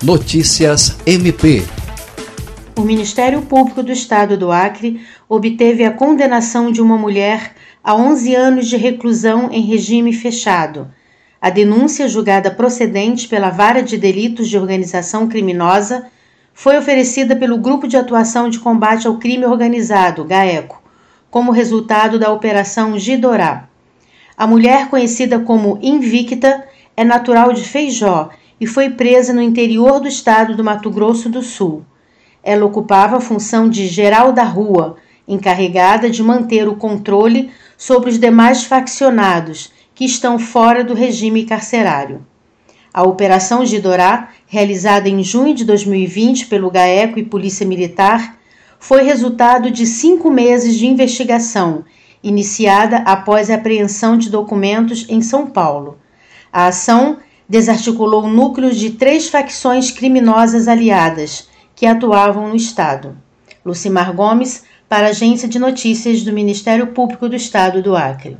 Notícias 0.00 0.96
MP. 1.04 1.64
O 2.76 2.82
Ministério 2.82 3.42
Público 3.42 3.82
do 3.82 3.90
Estado 3.90 4.36
do 4.36 4.52
Acre 4.52 5.00
obteve 5.28 5.84
a 5.84 5.90
condenação 5.90 6.70
de 6.70 6.80
uma 6.80 6.96
mulher 6.96 7.52
a 7.82 7.96
11 7.96 8.32
anos 8.32 8.68
de 8.68 8.76
reclusão 8.76 9.50
em 9.50 9.60
regime 9.60 10.12
fechado. 10.12 10.88
A 11.42 11.50
denúncia, 11.50 12.06
julgada 12.06 12.48
procedente 12.48 13.26
pela 13.26 13.50
Vara 13.50 13.82
de 13.82 13.98
Delitos 13.98 14.48
de 14.48 14.56
Organização 14.56 15.26
Criminosa, 15.26 16.06
foi 16.54 16.78
oferecida 16.78 17.34
pelo 17.34 17.58
Grupo 17.58 17.88
de 17.88 17.96
Atuação 17.96 18.48
de 18.48 18.60
Combate 18.60 19.08
ao 19.08 19.18
Crime 19.18 19.46
Organizado, 19.46 20.24
GAECO, 20.24 20.80
como 21.28 21.50
resultado 21.50 22.20
da 22.20 22.30
Operação 22.30 22.96
Gidorá. 22.96 23.68
A 24.36 24.46
mulher, 24.46 24.90
conhecida 24.90 25.40
como 25.40 25.76
Invicta, 25.82 26.64
é 26.96 27.02
natural 27.02 27.52
de 27.52 27.64
Feijó 27.64 28.30
e 28.60 28.66
foi 28.66 28.90
presa 28.90 29.32
no 29.32 29.42
interior 29.42 30.00
do 30.00 30.08
estado 30.08 30.56
do 30.56 30.64
Mato 30.64 30.90
Grosso 30.90 31.28
do 31.28 31.42
Sul. 31.42 31.84
Ela 32.42 32.64
ocupava 32.64 33.16
a 33.16 33.20
função 33.20 33.68
de 33.68 33.86
geral 33.86 34.32
da 34.32 34.44
rua, 34.44 34.96
encarregada 35.26 36.08
de 36.08 36.22
manter 36.22 36.68
o 36.68 36.76
controle 36.76 37.50
sobre 37.76 38.10
os 38.10 38.18
demais 38.18 38.64
faccionados 38.64 39.72
que 39.94 40.04
estão 40.04 40.38
fora 40.38 40.82
do 40.82 40.94
regime 40.94 41.44
carcerário. 41.44 42.24
A 42.92 43.02
Operação 43.02 43.64
Gidorá, 43.64 44.30
realizada 44.46 45.08
em 45.08 45.22
junho 45.22 45.54
de 45.54 45.64
2020 45.64 46.46
pelo 46.46 46.70
GAECO 46.70 47.18
e 47.18 47.24
Polícia 47.24 47.66
Militar, 47.66 48.38
foi 48.78 49.02
resultado 49.02 49.70
de 49.70 49.86
cinco 49.86 50.30
meses 50.30 50.76
de 50.76 50.86
investigação, 50.86 51.84
iniciada 52.22 52.98
após 52.98 53.50
a 53.50 53.56
apreensão 53.56 54.16
de 54.16 54.30
documentos 54.30 55.06
em 55.08 55.20
São 55.20 55.46
Paulo. 55.46 55.98
A 56.52 56.68
ação 56.68 57.18
desarticulou 57.48 58.26
núcleos 58.26 58.76
de 58.76 58.90
três 58.90 59.28
facções 59.28 59.90
criminosas 59.90 60.68
aliadas 60.68 61.48
que 61.74 61.86
atuavam 61.86 62.48
no 62.48 62.56
Estado. 62.56 63.16
Lucimar 63.64 64.12
Gomes, 64.14 64.64
para 64.88 65.08
a 65.08 65.10
Agência 65.10 65.46
de 65.46 65.58
Notícias 65.58 66.22
do 66.22 66.32
Ministério 66.32 66.88
Público 66.88 67.28
do 67.28 67.36
Estado 67.36 67.82
do 67.82 67.94
Acre. 67.94 68.38